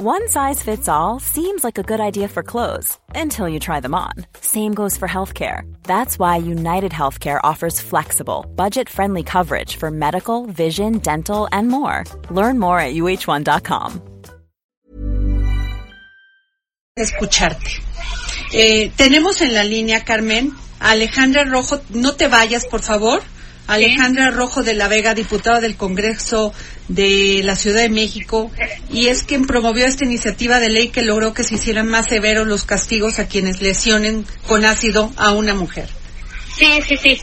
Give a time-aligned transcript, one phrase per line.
[0.00, 3.96] One size fits all seems like a good idea for clothes until you try them
[3.96, 4.12] on.
[4.40, 5.62] Same goes for healthcare.
[5.82, 12.04] That's why United Healthcare offers flexible, budget friendly coverage for medical, vision, dental, and more.
[12.30, 14.00] Learn more at uh1.com.
[16.96, 17.82] Escucharte.
[18.52, 21.80] Eh, tenemos en la línea, Carmen, Alejandra Rojo.
[21.88, 23.20] No te vayas, por favor.
[23.68, 26.54] Alejandra Rojo de la Vega, diputada del Congreso
[26.88, 28.50] de la Ciudad de México,
[28.90, 32.46] y es quien promovió esta iniciativa de ley que logró que se hicieran más severos
[32.46, 35.88] los castigos a quienes lesionen con ácido a una mujer.
[36.56, 37.20] Sí, sí, sí.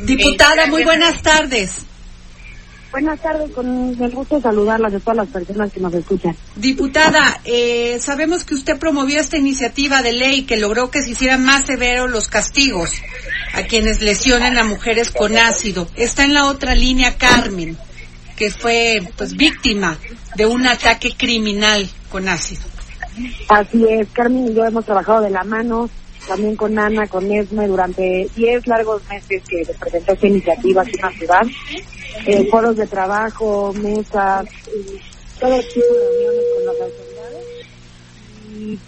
[0.00, 1.70] Diputada, muy buenas tardes.
[2.90, 3.66] Buenas tardes, con
[4.02, 6.34] el gusto de saludarlas de todas las personas que nos escuchan.
[6.56, 11.44] Diputada, eh, sabemos que usted promovió esta iniciativa de ley que logró que se hicieran
[11.44, 12.90] más severos los castigos
[13.54, 15.88] a quienes lesionen a mujeres con ácido.
[15.96, 17.76] Está en la otra línea Carmen,
[18.36, 19.98] que fue pues víctima
[20.36, 22.62] de un ataque criminal con ácido.
[23.48, 25.90] Así es, Carmen y yo hemos trabajado de la mano,
[26.26, 30.92] también con Ana, con Esme, durante 10 largos meses que se presentó esta iniciativa aquí
[30.94, 31.42] en la ciudad.
[32.26, 34.46] Eh, foros de trabajo, mesas,
[35.38, 37.17] todo tipo de reuniones con autoridades.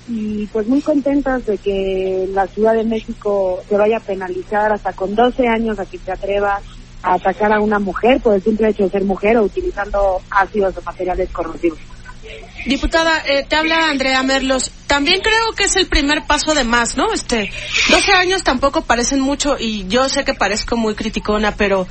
[0.08, 4.92] Y, pues muy contentas de que la Ciudad de México se vaya a penalizar hasta
[4.92, 6.60] con 12 años a que se atreva
[7.02, 10.76] a atacar a una mujer por el simple hecho de ser mujer o utilizando ácidos
[10.76, 11.78] o materiales corrosivos.
[12.66, 14.70] Diputada, eh, te habla Andrea Merlos.
[14.86, 17.12] También creo que es el primer paso de más, ¿no?
[17.12, 17.50] Este,
[17.88, 21.86] 12 años tampoco parecen mucho y yo sé que parezco muy criticona, pero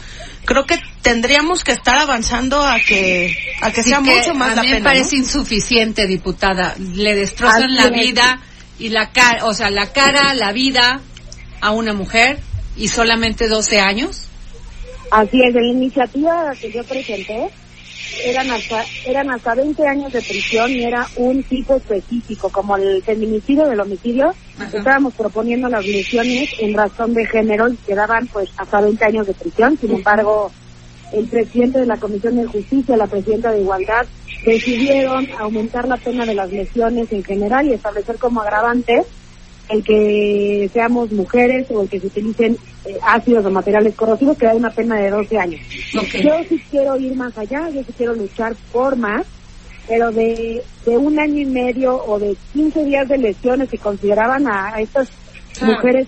[0.45, 4.51] creo que tendríamos que estar avanzando a que a que Sí, sea que mucho más
[4.51, 5.23] a la mí me parece ¿no?
[5.23, 6.75] insuficiente, diputada.
[6.77, 8.39] Le destrozan la vida
[8.77, 11.01] y la cara, o sea, la cara, la vida
[11.61, 12.39] a una mujer
[12.77, 14.27] y solamente 12 años.
[15.11, 17.49] Así es, la iniciativa que yo presenté
[18.23, 23.01] eran hasta, eran hasta 20 años de prisión y era un tipo específico, como el
[23.03, 24.33] feminicidio del homicidio.
[24.57, 24.77] Ajá.
[24.77, 29.33] Estábamos proponiendo las lesiones en razón de género y quedaban pues hasta 20 años de
[29.33, 29.77] prisión.
[29.77, 30.51] Sin embargo,
[31.13, 34.05] el presidente de la Comisión de Justicia, la presidenta de Igualdad,
[34.45, 39.03] decidieron aumentar la pena de las lesiones en general y establecer como agravante
[39.69, 44.47] el que seamos mujeres o el que se utilicen eh, ácidos o materiales corrosivos, que
[44.47, 45.61] da una pena de 12 años.
[45.93, 49.25] Yo sí quiero ir más allá, yo sí quiero luchar por más,
[49.87, 54.47] pero de, de un año y medio o de 15 días de lesiones que consideraban
[54.47, 55.09] a, a estas
[55.61, 56.07] mujeres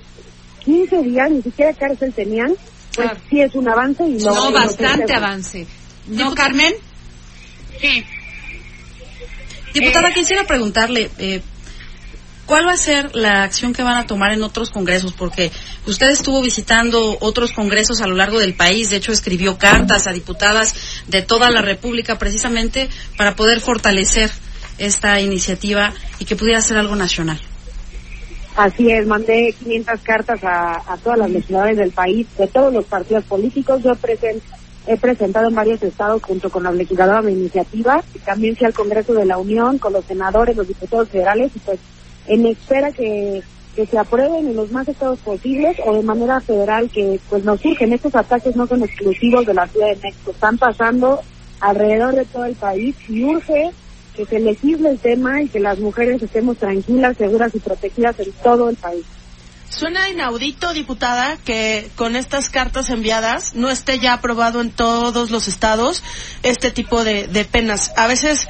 [0.66, 2.54] 15 días, ni siquiera cárcel tenían,
[2.96, 5.66] pues sí es un avance y No, lo bastante avance.
[6.08, 6.74] ¿No, Carmen?
[7.80, 8.04] Sí.
[9.74, 11.42] Diputada, Eh, quisiera preguntarle, eh,
[12.52, 15.14] ¿cuál va a ser la acción que van a tomar en otros congresos?
[15.14, 15.54] Porque
[15.88, 20.12] usted estuvo visitando otros congresos a lo largo del país, de hecho escribió cartas a
[20.12, 20.76] diputadas
[21.08, 24.30] de toda la República precisamente para poder fortalecer
[24.80, 27.40] esta iniciativa y que pudiera ser algo nacional.
[28.58, 33.24] Así es, mandé 500 cartas a, todas las legisladores del país, de todos los partidos
[33.24, 33.82] políticos.
[33.82, 33.94] Yo
[34.88, 38.74] he presentado en varios estados junto con la legisladora de iniciativa y también fui al
[38.74, 41.80] Congreso de la Unión con los senadores, los diputados federales y pues
[42.28, 43.42] en espera que,
[43.76, 47.62] que se aprueben en los más estados posibles o de manera federal que pues nos
[47.62, 47.94] surgen.
[47.94, 51.22] Estos ataques no son exclusivos de la Ciudad de México, están pasando
[51.60, 53.72] alrededor de todo el país y urge
[54.16, 58.32] que se legisle el tema y que las mujeres estemos tranquilas, seguras y protegidas en
[58.44, 59.06] todo el país.
[59.70, 65.48] Suena inaudito, diputada, que con estas cartas enviadas no esté ya aprobado en todos los
[65.48, 66.04] estados
[66.44, 67.94] este tipo de, de penas.
[67.96, 68.50] A veces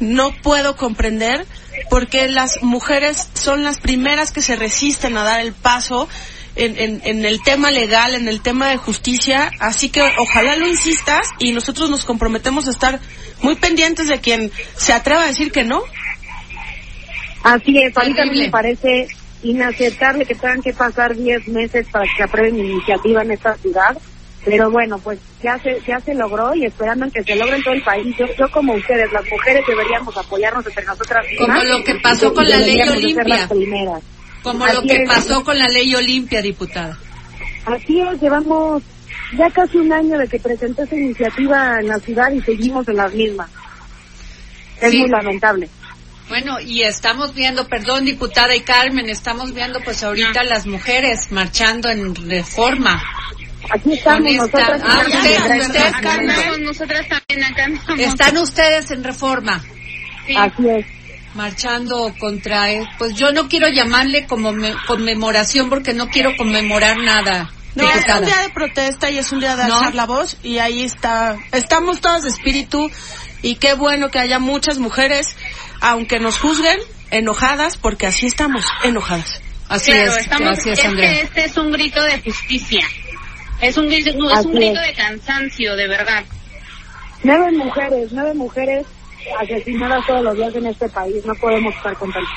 [0.00, 1.46] no puedo comprender
[1.90, 6.08] por qué las mujeres son las primeras que se resisten a dar el paso
[6.56, 9.50] en, en, en el tema legal, en el tema de justicia.
[9.60, 13.00] Así que ojalá lo insistas y nosotros nos comprometemos a estar
[13.42, 15.82] muy pendientes de quien se atreva a decir que no.
[17.42, 18.16] Así es, a mí Terrible.
[18.16, 19.08] también me parece
[19.42, 23.54] inaceptable que tengan que pasar 10 meses para que se apruebe mi iniciativa en esta
[23.56, 23.96] ciudad.
[24.46, 27.64] Pero bueno, pues ya se, ya se logró y esperando en que se logre en
[27.64, 28.16] todo el país.
[28.16, 32.46] Yo, yo como ustedes, las mujeres deberíamos apoyarnos entre nosotras Como lo que pasó con
[32.48, 33.48] la ley Olimpia.
[34.42, 35.08] Como lo que es.
[35.08, 36.96] pasó con la ley Olimpia, diputada.
[37.66, 38.84] Así es, llevamos
[39.36, 42.96] ya casi un año de que presenté esa iniciativa en la ciudad y seguimos en
[42.96, 43.50] las mismas.
[44.80, 44.98] Es Sí.
[45.00, 45.68] muy lamentable.
[46.28, 51.88] Bueno, y estamos viendo, perdón, diputada y Carmen, estamos viendo pues ahorita las mujeres marchando
[51.88, 53.02] en reforma.
[53.70, 54.80] Aquí estamos nosotras.
[54.84, 56.64] Ah, usted- usted, Carmen.
[56.64, 57.66] nosotras también acá.
[57.98, 59.62] Están ustedes en reforma,
[60.26, 60.34] Sí.
[60.36, 60.86] Así es.
[61.34, 66.96] marchando contra, eh, pues yo no quiero llamarle como me- conmemoración porque no quiero conmemorar
[66.98, 69.74] nada, No, es un día de protesta y es un día de ¿No?
[69.76, 72.90] alzar la voz y ahí está, estamos todas de espíritu
[73.42, 75.36] y qué bueno que haya muchas mujeres
[75.82, 76.78] aunque nos juzguen,
[77.10, 79.42] enojadas, porque así estamos, enojadas.
[79.68, 81.10] Así claro, es, estamos, gracias, es Andrea.
[81.12, 82.86] que este es un grito de justicia.
[83.60, 86.24] Es un, grito- no, es un grito de cansancio, de verdad.
[87.22, 88.86] Nueve mujeres, nueve mujeres
[89.40, 91.24] asesinadas todos los días en este país.
[91.24, 92.30] No podemos estar contentos.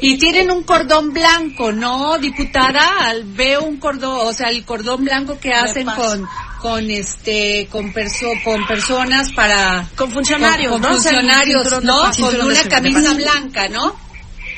[0.00, 3.08] Y tienen un cordón blanco, ¿no, diputada?
[3.08, 6.26] Al- Veo un cordón, o sea, el cordón blanco que hacen con
[6.62, 10.88] con este con perso con personas para Con funcionarios, con, ¿no?
[10.88, 12.02] con O sea, el funcionarios, cinturón ¿no?
[12.04, 12.18] paz.
[12.18, 13.94] Con una camisa blanca, ¿no?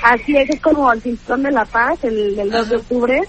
[0.02, 3.22] Así es, es como el Cinturón de la Paz, el del 2 de octubre.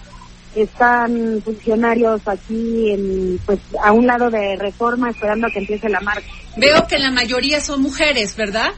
[0.55, 5.99] Están funcionarios aquí en, pues, a un lado de Reforma esperando a que empiece la
[5.99, 6.27] marcha.
[6.55, 8.69] Veo que la mayoría son mujeres, ¿verdad?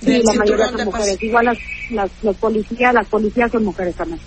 [0.00, 1.22] Sí, Del la mayoría son mujeres.
[1.22, 1.58] Igual las,
[1.90, 4.20] las, los policías, las policías son mujeres también.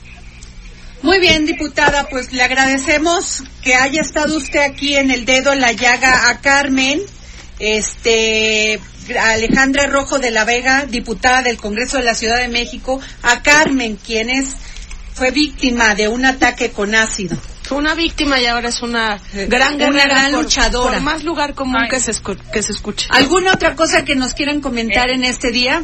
[1.04, 5.60] Muy bien, diputada, pues le agradecemos que haya estado usted aquí en el dedo en
[5.60, 7.02] la llaga a Carmen,
[7.60, 8.80] este
[9.20, 13.42] a Alejandra Rojo de la Vega, diputada del Congreso de la Ciudad de México, a
[13.42, 14.56] Carmen, quien es
[15.14, 17.38] fue víctima de un ataque con ácido.
[17.64, 20.94] Fue una víctima y ahora es una gran Una guerrera gran por- luchadora.
[20.94, 21.90] Por más lugar común Ay.
[21.90, 23.08] que se, escu- que se escuche.
[23.10, 25.82] ¿Alguna otra cosa que nos quieran comentar en este día?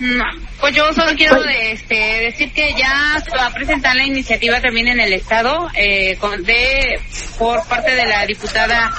[0.00, 0.24] No,
[0.60, 4.60] pues yo solo quiero de- este, decir que ya se va a presentar la iniciativa
[4.60, 7.00] también en el Estado eh, con- de
[7.38, 8.92] por parte de la diputada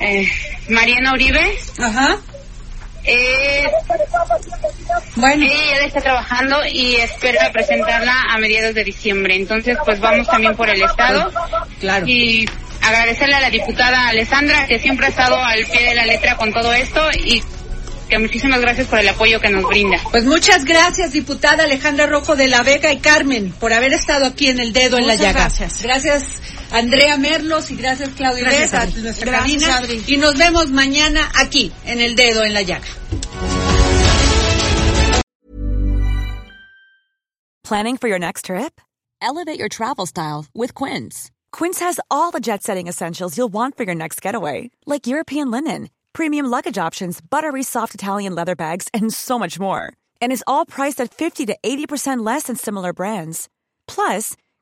[0.00, 0.30] eh,
[0.68, 1.58] Mariana Uribe.
[1.78, 2.18] Ajá.
[3.04, 3.66] Eh,
[5.16, 9.36] Bueno, la está trabajando y espera presentarla a mediados de diciembre.
[9.36, 11.30] Entonces, pues vamos también por el Estado
[11.80, 12.06] claro.
[12.06, 12.46] y
[12.82, 16.52] agradecerle a la diputada Alessandra que siempre ha estado al pie de la letra con
[16.52, 17.42] todo esto y
[18.08, 19.98] que muchísimas gracias por el apoyo que nos brinda.
[20.10, 24.48] Pues muchas gracias, diputada Alejandra Rojo de la Vega y Carmen, por haber estado aquí
[24.48, 25.40] en el dedo en la Muchas llaga.
[25.42, 25.82] gracias.
[25.82, 26.24] Gracias,
[26.72, 29.76] Andrea Merlos y gracias, Claudia Gracias, Inés, a nuestra Gracias, cabina.
[29.78, 30.04] Adri.
[30.06, 32.86] Y nos vemos mañana aquí, en el dedo en la llaga.
[37.64, 38.80] Planning for your next trip?
[39.22, 41.30] Elevate your travel style with Quince.
[41.52, 45.50] Quince has all the jet setting essentials you'll want for your next getaway, like European
[45.50, 49.92] linen, premium luggage options, buttery soft Italian leather bags, and so much more.
[50.22, 53.48] And is all priced at 50 to 80% less than similar brands.
[53.86, 54.36] Plus,